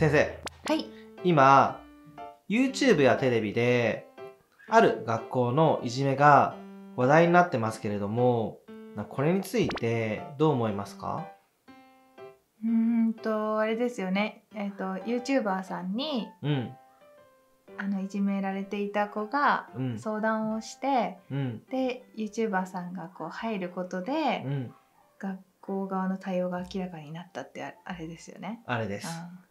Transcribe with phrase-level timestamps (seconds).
[0.00, 0.38] 先生。
[0.64, 0.86] はい。
[1.24, 1.78] 今
[2.48, 4.08] YouTube やテレビで
[4.66, 6.56] ある学校のいじめが
[6.96, 8.60] 話題になってますけれども
[8.96, 11.26] なこれについてどう思いますか？
[12.64, 12.70] うー
[13.08, 14.44] んとあれですよね。
[14.54, 16.70] えっ、と YouTuber さんにうん。
[17.76, 19.98] あのいじめられていた子がうん。
[19.98, 21.62] 相談をして、うん。
[21.70, 24.74] で YouTuber さんがこう入ることで、うん。
[25.18, 28.62] 学校側の対応が明らかになったってああれですよね。
[28.64, 29.06] あれです。
[29.06, 29.10] う
[29.46, 29.49] ん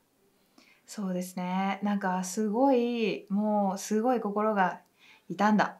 [0.89, 1.79] そうですね。
[1.83, 4.81] なんかすごいもうすごい心が
[5.29, 5.77] 痛んだ。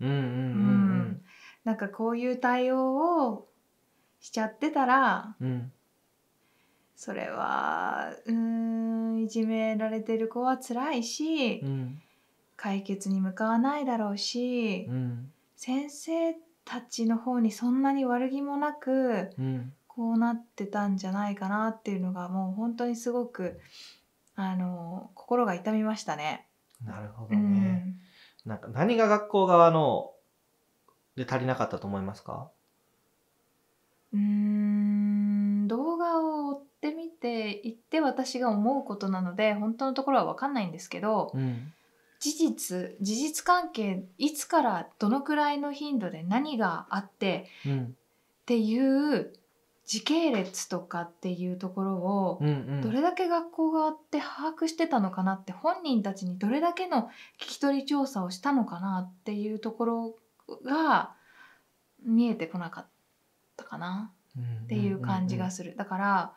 [0.00, 1.22] うんうんうん
[1.64, 3.48] なんかこういう対応を
[4.20, 5.72] しちゃってたらうんうん
[6.94, 8.34] それはうー
[9.16, 12.00] んいじめられてる子は辛いし、うん
[12.54, 23.58] 解決に向かわないだろうし、うん先生たちの方にそんなに悪気もなくうんこうなってたんじゃないかなっていうのがもう本当にすごく
[24.34, 26.46] あの心が痛みましたね。
[26.84, 30.10] なるほうどね、ん、なんか何が学校側の
[31.16, 32.50] で足りなかったと思いますか？
[34.12, 41.72] うーん動画を追ってみて言って私が思うことなので本当のところは分かんないんですけどうん。
[42.20, 47.84] 事実事実関係いつからどのくらいの頻度で何があってうん。
[48.42, 49.32] っていう
[49.84, 52.42] 時系列とかっていうところを
[52.82, 60.14] どれだけ学校側って把握してたのかなって本人たちにどれだけの聞き取り調査をしたのかなっていうところ
[60.64, 61.14] が
[62.04, 62.86] 見えてこなかっ
[63.56, 64.12] たかな
[64.64, 65.74] っていう感じがする。
[65.76, 66.32] だから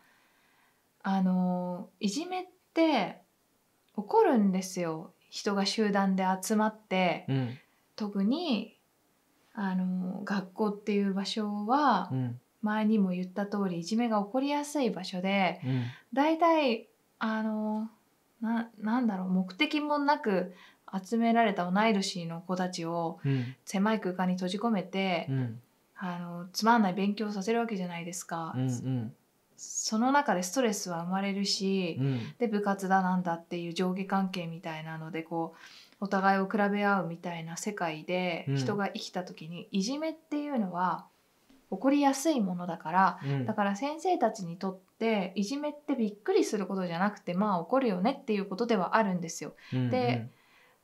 [1.03, 3.21] あのいじめって
[3.95, 5.11] 起こるんですよ。
[5.29, 7.25] 人が集団で集まって。
[7.29, 7.57] うん。
[7.95, 8.75] 特に
[9.53, 15.83] あの学校っていう場所はうん前にも言った通りいじめが起こりやすい場所でうん。
[16.13, 16.87] 大体
[17.19, 17.89] あの
[18.41, 20.53] ななんだろう目的もなく
[20.93, 23.55] 集められた同い年の子たちをうん。
[23.65, 25.61] 狭い空間に閉じ込めて、うん。
[25.97, 28.53] あのつまんない勉強をさせるわけじゃないですか。
[28.55, 29.13] うんうん。
[29.57, 32.19] その中でストレスは生まれるし、うん。
[32.37, 35.53] で部活だなんだっていう上下関係みたいなのでこ
[36.01, 38.55] うお互いを比べ合うみたいな世界でうん。
[38.57, 41.05] 人が生きた時に、いじめっていうのは
[41.75, 43.45] 起こりやすいものだからうん。
[43.45, 49.53] だから先生たちにとっていじめってびっくりすることじゃなくてまあ起こるよねっていうことではあるんですよ。
[49.73, 50.29] うんで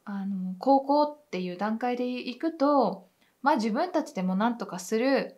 [0.04, 3.08] あの高校っていう段階でいくと
[3.42, 5.38] まあ自分たちでもなんとかする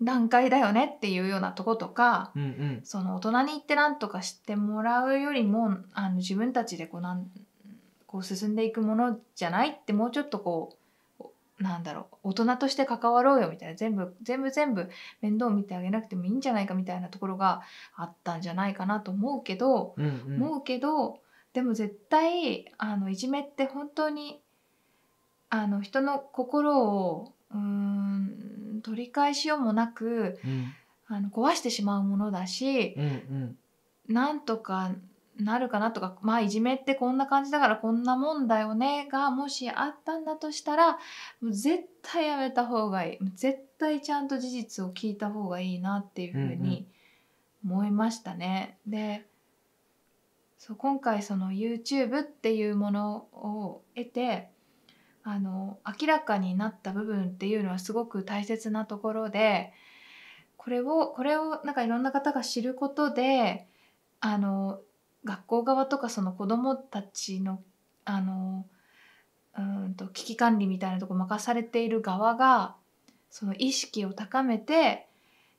[0.00, 2.80] 段階だよねっていうようなとことかうんうん。
[2.84, 7.30] その大人に行ってなんとかしてもらうよりもあの自分たちでこうなん
[8.06, 10.76] こう進んでいくものじゃないってもうちょっとこう
[11.60, 14.88] なんだろう大人として関わろうよみたいな全部全部全部
[15.20, 17.60] 面倒見てあげなくてもいいんじゃないかみたいなところが
[17.94, 20.42] あったんじゃないかなと思うけど、うんうん。
[20.42, 21.20] 思うけど
[21.52, 24.40] でも絶対あのいじめって本当に
[25.50, 30.72] あの人の心をうーん取り返しようもなくうん。
[31.12, 33.58] あの壊してしまうものだしうんうん。
[34.08, 34.92] なんとか
[35.42, 40.98] なるかなとかまあいじめってこんな感じだからこんなもんだよねがもしあったんだとしたら
[41.42, 46.86] 絶対やめた方がいい絶対ちゃんと事実を聞いた方がいいなっていうふうに
[47.64, 48.78] 思いましたね。
[48.86, 49.26] で
[50.58, 54.50] そう今回その YouTube っていうものを得て
[55.22, 59.72] あの明らかになった部分っていうのはすごく大切なところで
[60.56, 63.66] これをこれをなんかいろんな方が知ることで
[64.20, 64.80] あの
[65.24, 67.62] 学校側とかその子どもたちの
[68.04, 68.66] あの
[69.56, 72.76] うーんと危機管理みたいなとこ任されている側が
[73.30, 75.06] その意識を高めて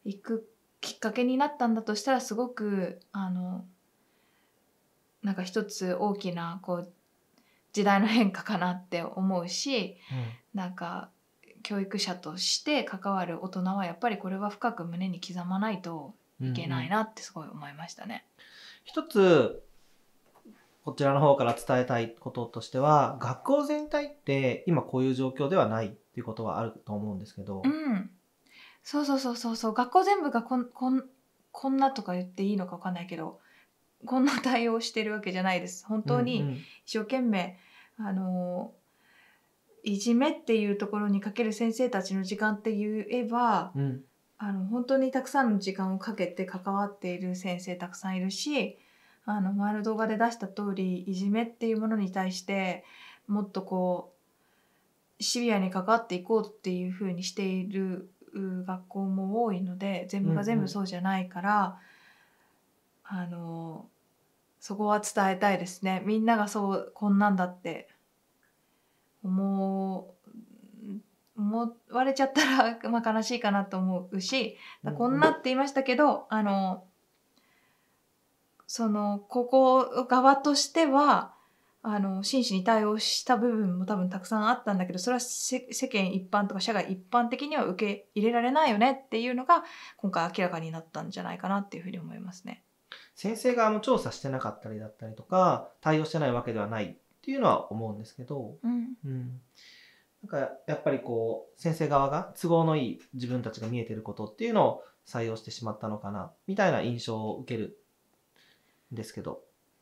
[0.03, 0.47] いく
[0.81, 3.65] きっかけになったんだとしたらすごくあの
[5.23, 6.91] なんか一つ大きなこう
[7.73, 9.97] 時代の変化かなって思うし
[10.53, 11.09] なんか
[11.63, 18.25] 教育者として関わる大人はやっぱりこれは深く胸に刻まないとうんいけないなってすごい思いましたね。
[18.83, 19.63] 一つ
[20.83, 28.09] こちらの方から伝えたいこととしては学校全体って今こういう状況ではないっていうことはあると思うんですけど、うん、
[28.83, 29.73] そうそうそうそうそう。
[29.73, 31.03] 学校全部がこんこん
[31.51, 33.39] こんなとか言っていいのか分かんないけど
[34.05, 35.85] こんな対応してるわけじゃないです。
[35.85, 36.53] 本当にうんうん。
[36.85, 37.57] 一生懸命、
[37.97, 38.73] あの
[39.83, 44.01] いじめっていうところにかける先生たちの時間って言えばうん
[44.43, 48.79] あの本当にたくさんの時間をかけて関わっている先生たくさんいるし
[49.23, 52.83] あの前の動画で出した通りいじめっていうものに対して
[53.27, 54.11] もっとこ
[55.19, 61.77] うシビアに関わっていこうっていうふうにしている学校も多いので全部が全部そうじゃないから、
[63.03, 63.85] あの
[64.59, 66.01] そこは伝えたいですね。
[66.03, 67.89] みんながそうこんなんだって
[69.23, 69.60] 思
[71.63, 74.57] 思われちゃったら、まあ、悲しいかなと思うし
[74.97, 76.83] こんなって言いましたけどあの
[78.67, 81.33] そのここ側としては
[81.83, 89.63] あの真摯に対応した部分も多分たくさんあったんだけどそれは世間一般とか社会一般的には受け入れられないよねっていうのが
[89.97, 92.63] 今回明らかになったんじゃないかなっていうふうに思いますね。
[93.15, 98.93] 先生側も調査してなかったりだったりとか対応してないわけではないっていうのは思うんですけど、うん。
[99.05, 99.41] うん、
[100.23, 107.77] なんかやっぱりこう先生側が都合のいい自分たちが見えてることっていうのを採用してしまったのかなみたいな印象を受ける
[108.93, 109.41] んですけど。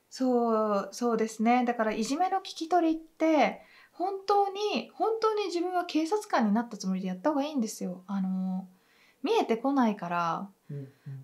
[0.10, 8.04] そうそうですねだからいじめの聞き取りって本当に本当に自分は警察官になったつもりでやった方がいいんですよ。
[8.08, 8.68] あの
[9.22, 10.50] 見えてこないから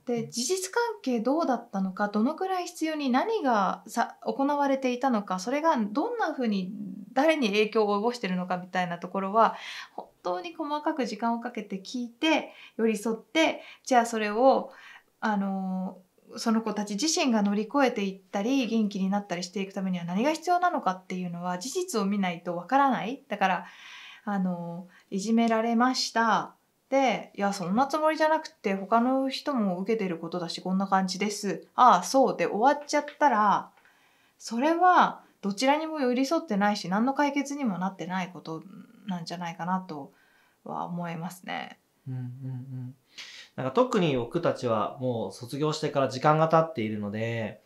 [0.05, 6.73] で事実関係どうだったのかどのくらい必要に何がさ行われていたのかそれがどんなふうに
[7.15, 9.55] 誰に影響を及ぼしてるのかみたいなところは
[9.95, 14.71] 本当に細かく時間をかけて聞いて寄り添ってじゃあそれを
[15.19, 15.97] あの
[16.37, 23.23] その子たち自身が乗り越えていったり元気になったりしていくためには何が必要なのかっていうのは事実を見ないとわからない。
[23.27, 23.65] だから
[24.25, 26.53] あのいじめられました。
[26.89, 31.67] でいやそんなつもりじゃなくて他の人も受けてることだしこんな感じです。
[31.75, 33.69] ああそうで終わっちゃったら
[34.37, 38.63] それはどちらにも寄り添ってないし何の解決にもなってないこと
[39.05, 40.11] なんじゃないかなと
[40.63, 41.77] は思いますね。
[42.07, 42.95] うんうんうん
[43.55, 47.61] なんか特に僕たちはもう卒業してから時間が経っているので、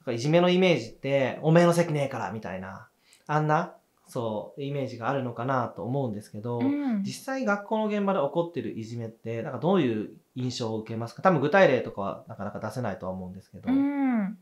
[0.00, 2.88] なんかいじめのイメージって、おめえの席ねえからみたいな、
[3.26, 3.74] あんな、
[4.06, 11.22] そう、イメージがあるのかなと思うんですけど、うん実際学校の現場で起こってるいじめって、なんかどういう印象を受けますか？
[11.22, 13.68] 多分具体例とかはなかなか出せないとは思うんですけど。
[13.68, 14.38] うん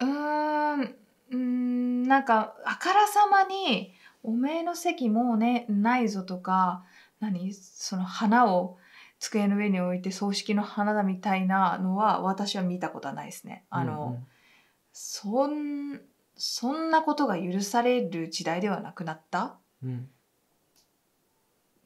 [0.00, 0.94] うーん
[1.32, 6.84] うーんなんかあからさまに「おめえの席もうねないぞ」とか
[7.18, 8.78] 何その花を
[9.18, 13.64] 机の上に置いて葬式の花だみたいなのは私は見たことはないですね。
[13.70, 14.18] あの、
[14.92, 16.00] そん
[16.36, 19.58] そんなことが許される時代ではなくなった？
[19.82, 20.10] うんうん、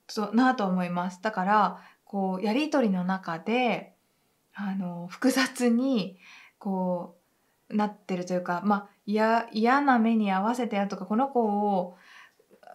[0.06, 1.20] となと思います。
[1.20, 3.94] だからこうやり取りの中で
[4.54, 6.18] あの複雑に
[6.58, 7.15] こう
[7.70, 11.96] なってるというかまあ嫌な目に合わせてやるとかこの子を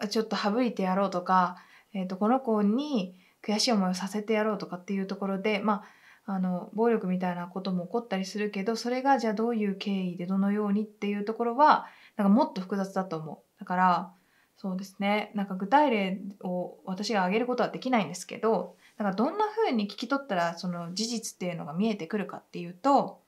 [0.10, 1.58] ちょっと省いてやろうとか、
[1.94, 5.84] えー、とこの子に悔しい思いをさせてやろうとかっていうところでま
[6.28, 13.60] ああの暴力みたいなことも起こったりするけどそれがじゃあどういう経緯でどのようにっていうところはなんかもっと複雑だと思う。
[13.60, 14.14] だから
[14.58, 23.22] そうですねなんか具体例を私が挙げることはできないんですけどだかどんな風に聞き取ったらその事実っていうのが見えてくるかっていうと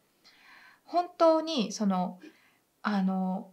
[0.85, 2.19] 本当にその
[2.81, 3.49] あの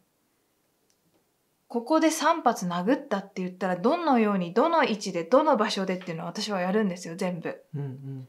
[1.69, 7.63] ここで3発殴ったって言ったらどのようにどの位置でどの場所でっていうのを私はやるんですよ全部。
[7.75, 8.29] うんうん。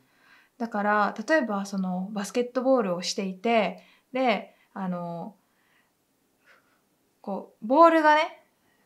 [0.60, 3.84] だから例えばそのバスケットボールをしていて
[4.14, 5.36] であの
[7.22, 8.44] こうボールがね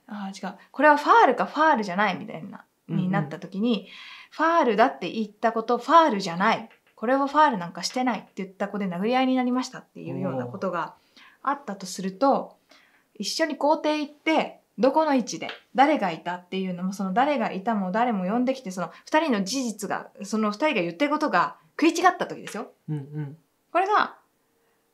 [0.07, 3.01] あー違うこれはファールかファールじゃないみたいなうんうん。
[3.01, 3.87] になった時に、
[4.29, 10.95] ファールだって言ったことファールじゃないこれはファールなんかしてないって言った子で殴り合いになりましたっていうようなことが
[11.41, 12.57] あったとすると
[13.13, 22.71] 一緒に校庭行ってどこの位置で誰がいたっていうのもその誰がいたも誰も呼んできてその2人の事実がその2人が言ってることが食い違った時ですよ。
[22.89, 23.37] うんうん
[23.71, 24.15] これが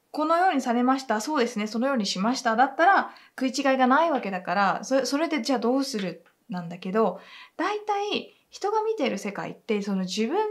[0.09, 7.19] このようにされましたそうですねそのようにしましただったら食い違いがないわけだからそれそれでじゃあどうするなんだけど
[7.57, 10.41] 大体人が見ている世界ってその自分の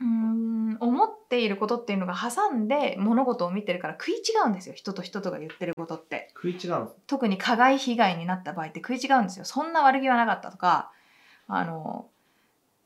[0.00, 4.74] うーん思っていることっていうのが挟んで物事を見てるから食い違うんですよ。
[4.74, 6.30] 人と人とが言ってることって。
[6.34, 9.44] 食い違う特に加害被害になった場合って食い違うんですよ。
[9.44, 10.90] そんな悪気はなかったとか
[11.46, 12.08] あの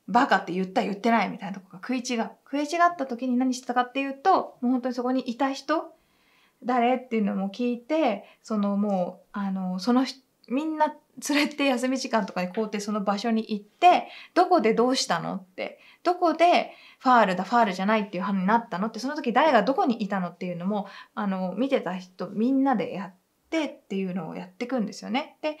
[0.07, 2.29] バカって言った言ってないみたいなとこが食い違う。
[2.45, 5.93] 食い違った時に何してたかっていうともう本当にそこにいた人
[6.63, 10.93] 誰っていうのも聞いてそのもうあのその人みんな
[11.27, 23.15] 連れて休み時間とかに校庭その場所に行ってどこでどうしたのってどこでファールだファールじゃないっていう話になったのってその時誰がどこにいたのっていうのもあの見てた人みんなでやっ
[23.49, 25.37] てっていうのをやっていくんですよね。
[25.41, 25.57] で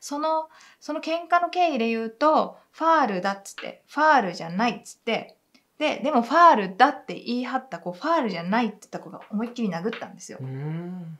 [0.00, 0.48] その
[0.80, 5.36] その喧嘩の経緯で言うとファールだっつってファールじゃないっつって
[5.78, 10.44] ででもファールだって言い張った子ファールじゃないって言った子が思いっきり殴ったんですよう。
[10.44, 11.18] ん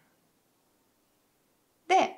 [1.89, 2.18] で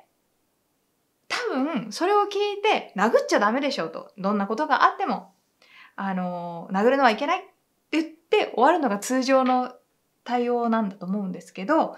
[1.51, 4.11] 分それを聞いて殴っちゃダメでしょうと。
[4.17, 5.33] どんなことがあっても
[5.95, 7.41] あの殴るのはいけないっ
[7.91, 9.73] て言って終わるのが通常の
[10.23, 11.95] 対応なんだと思うんですけど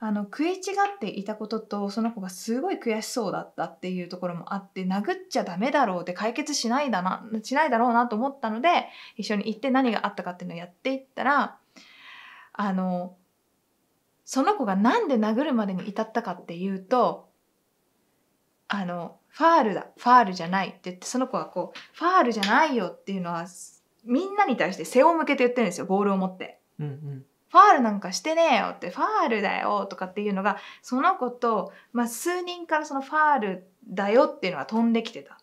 [0.00, 8.68] あの食い違っていたこととその子がすごい悔しそうだったっていうところもあって殴っちゃダメだろうって解決しないだなしないだろうなと思ったので
[9.16, 11.58] 一緒に行って何があったかっていうのをやっていったら
[12.52, 13.16] あの
[14.24, 17.27] その子がなんで殴るまでに至ったかっていうと
[18.68, 23.46] あのファールだファールじゃないって言ってその子はこうファールじゃないよっていうのは
[24.04, 26.58] みんなに対して背を向けて言ってるんですよボールを持って。
[26.78, 27.24] うんうん。
[27.50, 35.38] ファールなんかしてねえよってファールだよとかっていうのがその子と、まあ、数人からそのファールだよっていうのが飛んできてた。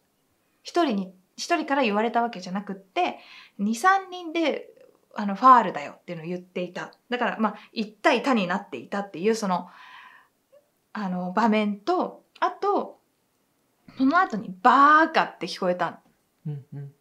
[0.61, 3.19] 一人に一人から言われたわけじゃなくって
[3.59, 4.69] 23人で
[5.15, 6.91] あのファールだよっていうのを言っていた。
[7.09, 9.67] だからまあ1対他になっていたっていうその
[10.93, 12.99] あの場面とあと
[13.97, 16.01] その後に「バーカ」って聞こえた
[16.45, 16.93] うんうん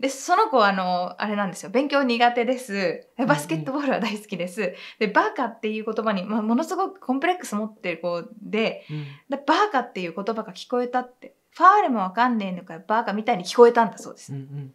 [0.00, 1.70] で、その子はあの、あれなんですよ。
[1.70, 3.08] 勉強苦手です。
[3.16, 4.76] バスケットボールは大好きです。
[5.00, 14.32] で、バカっていう言葉に、まあ、ものすごくコンプレックス持ってる子で、うんでバカっていう言葉が聞こえたって、ファールもわかんねえのかよ、バカみたいに聞こえたんだそうです。
[14.32, 14.74] うんうん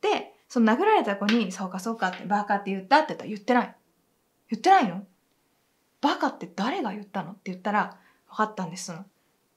[0.00, 3.76] で、その殴られた子に、そうかそうかって、バカって言ったって言ったら言ってない。
[4.50, 5.04] 言ってないの？
[6.00, 7.32] バカって誰が言ったの？
[7.32, 7.98] って言ったら、
[8.30, 8.84] 分かったんです。
[8.86, 9.04] その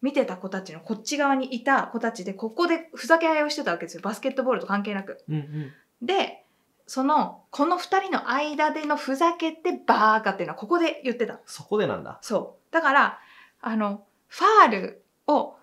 [0.05, 4.01] 見てた子たちのこっち側にいた子たちで、ここでふざけ合いをしてたわけですよ。
[4.03, 5.24] バスケットボールと関係なく。
[5.27, 6.43] うんうんで
[6.88, 12.19] そのこの2人の間でのふざけてバーカっていうのはここで言ってたそこでなんだ。
[12.21, 13.19] そうだから
[13.59, 15.55] あのファールを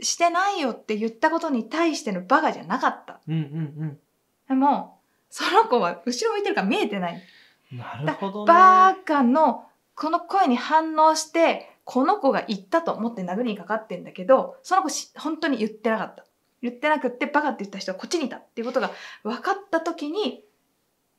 [0.00, 3.98] してないよって言ったことに対してのバカじゃなかったうんうん
[4.48, 7.22] でもその子は後ろ向いてるから見えてない
[7.72, 7.78] うん。
[7.78, 8.52] なるほどね。
[8.52, 16.24] バーカのこの声に反応してこの子が言ったと思って殴りにかかってんだけどその子し本当に言ってなかった。
[16.62, 18.90] 言ってなくってバカって言った人はこっちにいたっていうことが
[19.22, 20.44] 分かった時に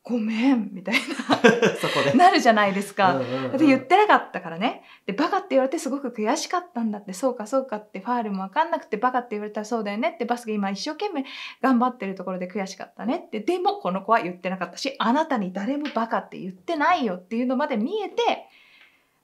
[0.06, 0.96] ごめんみたい
[1.82, 2.14] そこで。
[2.14, 3.20] ななるじゃないですか。
[3.58, 4.84] で言ってなかったからね。
[5.08, 7.14] でバカって言われてすごく悔しかったんだって。
[7.14, 11.26] そうかそうかってファールも分かんなくてバカって言われたらそうだよねってバスケ今一生懸命
[11.62, 13.40] 頑張ってるところで悔しかったねって。
[13.40, 18.48] でもこの子は言ってなかったしあなたに誰もバカって言ってないよっていうのまで見えて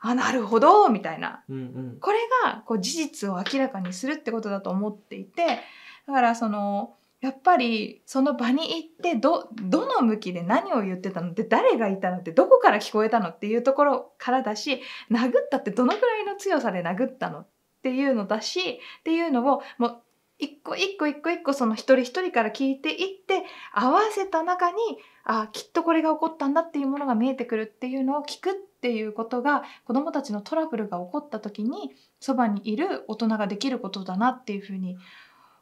[0.02, 1.44] あなるほどみたいな。
[1.48, 1.60] うんう
[1.96, 1.98] ん。
[2.02, 5.60] これがこう事実を明らかにするってことだと思っていて
[6.08, 14.82] だからそのやっぱりその場に行ってどどの向きで何を言ってたのって誰がいたのってどこから聞こえたのっていうところからだし
[15.12, 17.48] 殴ったってどのくらいの強さで殴ったのっ
[17.84, 18.60] ていうのだし
[19.00, 20.02] っていうのをもう
[20.40, 24.78] 一個一個一個一個その一人一人から聞いていって合わせた中に
[25.24, 34.98] あきっとこれが起こったんだっていうものが見えてくるっていうのを聞くっていうことが子どもたちのトラブルが起こった時にそばにいる大人ができることだなっていうふうに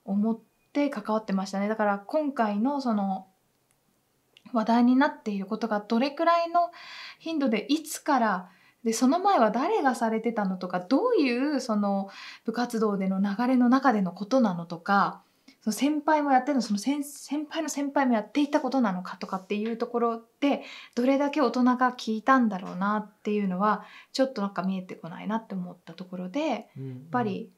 [0.06, 0.40] 思っ
[0.74, 1.68] て関わってましたね。
[1.68, 3.28] だから今回のその
[4.54, 6.72] 話題になっていることがどれくらいの
[7.20, 8.50] 頻度でいつから
[8.84, 12.10] でその前は誰がされてたのとかどういうその
[12.46, 15.22] 部活動での流れの中でのことなのとか
[15.62, 20.64] その先輩もやってるのその先先輩の先輩もやっていたことなのかとかっていうところで
[20.96, 26.64] どれだけ大人が聞いたんだろうなっていうのはちょっとなんか見えてこないなって思ったところでやっ
[27.12, 27.52] ぱり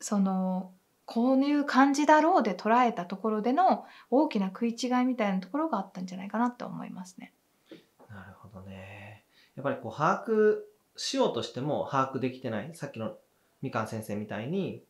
[0.00, 0.70] その
[1.06, 7.32] こういう感じだろうで捉えたところでの大きな食い違いみたいなところがあったんじゃないかなって思いますね。
[8.08, 9.24] なるほどね。
[9.56, 10.58] やっぱりこう把握
[10.96, 12.70] しようとしても把握できてない。
[12.74, 13.16] さっきの
[13.60, 14.84] みかん先生みたいに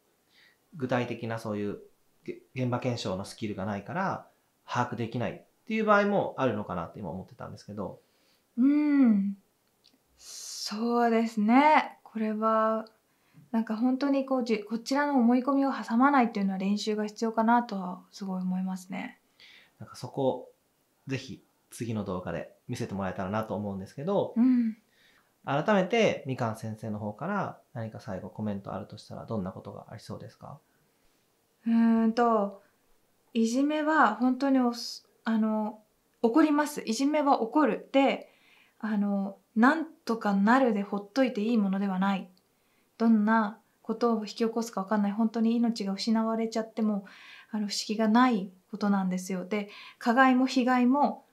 [0.77, 1.79] 具体的なそういう
[2.25, 4.27] げ現場検証のスキルがないから
[4.67, 8.01] 把握できないっていう場合もあるのかなって今思ってたんですけど。
[8.59, 9.37] うん
[10.19, 12.87] そうですねこれは
[13.53, 19.19] なんか本当にこうじこちらの思い込みを挟まないっていうのは練習が必要かなとはすごい思いますね。
[19.79, 20.51] なんかそこ
[21.07, 24.77] ぜひ次の動画で見せてもらえたらなと思うんですけど、うん
[25.45, 30.59] 改めてみかん先生の方から何か最後コメントあるとしたらどんなことがありそうですか？
[31.67, 32.63] うんと
[33.33, 35.81] いじめは本当におすあの
[36.23, 36.83] 起こります。
[36.85, 37.89] いじめは起こる。
[37.93, 38.29] で
[38.79, 42.29] あのなんとかなるでほっといていいものではない。
[42.99, 45.13] どんなことを引き起こすか分かんない。
[45.13, 47.07] 本当に命が失われちゃっても
[47.51, 49.45] あの不思議がないことなんですよ。
[49.45, 51.25] で加害も被害も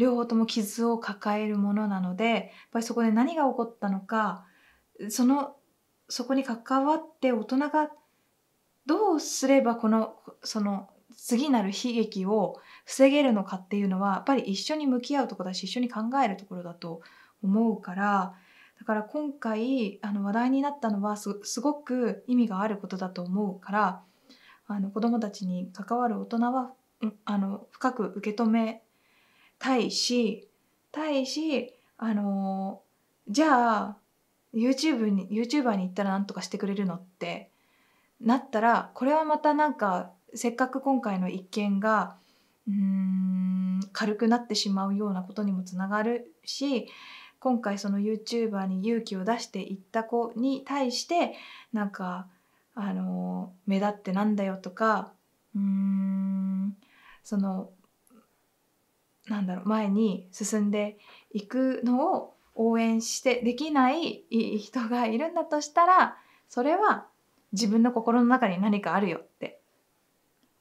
[0.00, 2.42] 両方とも傷を抱えるものなのでやっ
[2.72, 4.46] ぱりそこで何が起こったのか
[5.10, 5.56] その
[6.08, 7.90] そこに関わって大人が
[8.86, 17.02] どうすればこのその次なる悲劇を防げるのかっていうのはやっぱり一緒に向き合うとこだし一緒に考えるところだと
[17.42, 18.34] 思うから
[18.78, 24.00] だから今回あの話題になったのはすごく意味があることだと思うから
[24.66, 26.72] あの子どもたちに関わる大人は
[27.26, 28.82] あの深く受け止め
[29.60, 30.48] たいし
[30.90, 32.80] 対しあの
[33.28, 33.96] じゃあ
[34.52, 37.50] YouTube に YouTuber に行ったら何とかしてくれるのって
[38.20, 42.16] なったらこれはまたなんかせっかく今回の一件が
[42.66, 46.88] うーん軽くなってしまうようなことにもつながるし
[47.38, 51.34] 今回その YouTuber に勇気を出していった子に対して
[51.72, 52.26] なんか
[52.74, 55.12] あの目立ってなんだよとか
[55.54, 56.76] うーん
[57.22, 57.70] その
[59.30, 60.98] なんだろう前に進んで
[61.32, 64.24] いくのを応援してできない
[64.58, 66.16] 人がいるんだとしたら
[66.48, 67.06] それは
[67.52, 69.60] 自分の心の中に何かあるよって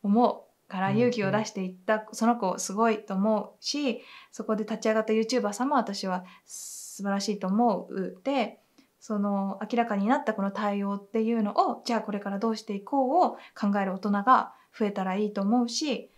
[0.03, 8.59] 思うから勇気を出していったその子すごいと思うしそこで立ち上がった YouTuber さんも私は素晴らしいと思うで
[8.99, 16.11] その明らかになったこの対応っていうのをじゃあこれからどうしていこうを考える大人が増えたらいいと思うし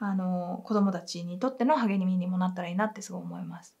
[0.00, 3.76] あの子どもたちにとっての励みにもなったらいいなってすごい思います。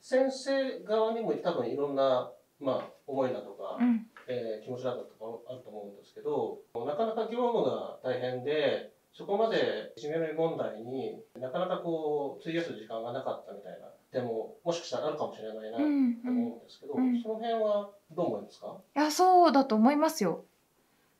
[0.00, 4.06] 先生側にも多分いろんな、まあ、思いだとか、うん。
[4.26, 5.08] えー気持ちだとか
[5.48, 17.22] あると思うんですけどなかなか業務が大変でそこまでいじめ問題になかなかこう費やす時間がなかったみたいな点ももしかしたらあるかもしれないなとうん思うんですけど、うん。
[17.22, 18.76] その辺はどう思いますか？
[18.96, 20.44] いやそうだと思いますよ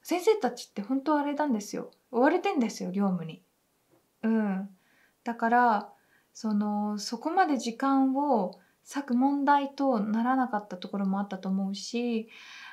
[0.02, 1.90] 先生たちって本当あれなんですよ。
[2.10, 3.42] 追われてんですよ業務に。
[4.22, 4.70] うん。
[5.24, 5.92] だから
[6.32, 12.28] そのそこまで時間を割く問題とならなかったところもあったと思うし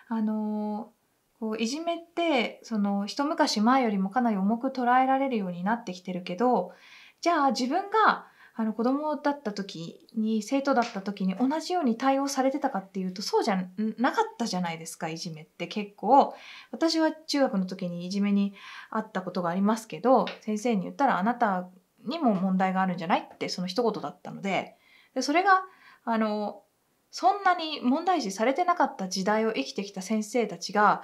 [0.07, 0.93] あの
[1.39, 6.71] こういじめってその一昔前よりもかなり重く捉えられるようになってきてるけど
[7.19, 8.27] じゃあ自分が
[8.57, 15.67] あの子供だった時に生徒だった時に同じように対応されてたかっていうとそうじゃなかったじゃないですかいじめって。
[15.67, 16.33] 結構
[16.71, 18.53] 私は中学の時にいじめに
[18.89, 21.67] あったことがありますけど先生に言ったらあなた
[22.05, 24.75] にも問題があるんじゃないってその一言だったので。
[25.15, 25.63] でそれが
[26.03, 26.61] あの
[27.09, 31.03] そんなに問題視されてなかった時代を生きてきた先生たちが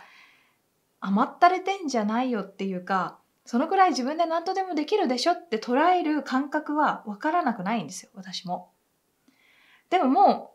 [0.99, 8.71] 甘ったれてんじゃないよっていうかそのくらい自分で何とでもできるでしょって捉える感覚は分からなくないんですよ私も。
[9.89, 10.51] でもも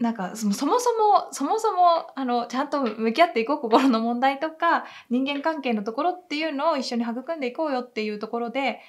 [0.00, 8.80] うなんかそもそもそもそもあのちゃんと向き合っていこう心の問題とか人間関係のところっていうのを一緒に育んでいこうよっていうところで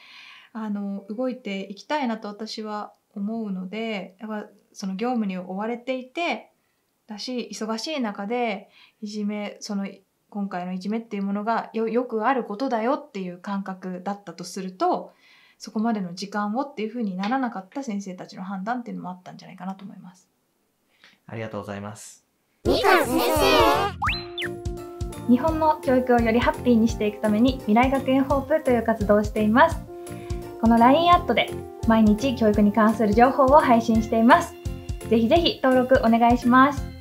[0.54, 6.52] あの動いていきたいなと私は思うのでやっぱその業務に追われていて
[7.08, 8.70] だし忙しい中で
[9.02, 9.88] いじめその
[10.30, 15.12] 今回のいじめっていうものがよよくあることだよっていう感覚だったとすると
[15.58, 20.30] そこまでの時間をっていうふうにならなかった先生たちの判断っていうのもあったんじゃないかなと思います。
[21.28, 22.26] ありがとうございます。
[25.30, 29.80] 日本の教育をよりハッピーにしていくために未来学園ホープという活動をしています
[30.60, 31.52] この LINE アットで
[31.88, 34.56] 毎日教育に関する情報を配信しています
[35.08, 36.99] ぜひぜひ登録お願いします